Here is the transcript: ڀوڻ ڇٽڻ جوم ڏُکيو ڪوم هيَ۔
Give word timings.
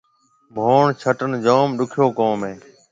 ڀوڻ 0.55 0.83
ڇٽڻ 1.01 1.31
جوم 1.45 1.67
ڏُکيو 1.77 2.05
ڪوم 2.19 2.39
هيَ۔ 2.47 2.53